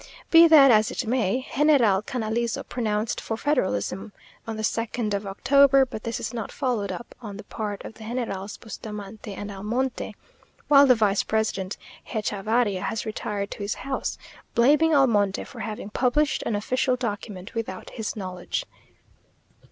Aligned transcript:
Be 0.31 0.47
that 0.47 0.71
as 0.71 0.89
it 0.89 1.05
may, 1.05 1.47
General 1.55 2.01
Canalizo 2.01 2.63
pronounced 2.63 3.21
for 3.21 3.37
federalism 3.37 4.13
on 4.47 4.57
the 4.57 4.63
second 4.63 5.13
of 5.13 5.27
October, 5.27 5.85
but 5.85 6.01
this 6.01 6.19
is 6.19 6.33
not 6.33 6.51
followed 6.51 6.91
up 6.91 7.13
on 7.21 7.37
the 7.37 7.43
part 7.43 7.85
of 7.85 7.93
the 7.93 7.99
Generals 7.99 8.57
Bustamante 8.57 9.35
and 9.35 9.51
Almonte, 9.51 10.13
while 10.67 10.87
the 10.87 10.95
vice 10.95 11.21
president, 11.21 11.77
Hechavarria, 12.03 12.81
has 12.81 13.05
retired 13.05 13.51
to 13.51 13.59
his 13.59 13.75
house, 13.75 14.17
blaming 14.55 14.95
Almonte 14.95 15.43
for 15.43 15.59
having 15.59 15.91
published 15.91 16.41
an 16.47 16.55
official 16.55 16.95
document 16.95 17.53
without 17.53 17.91
his 17.91 18.15
knowledge. 18.15 18.65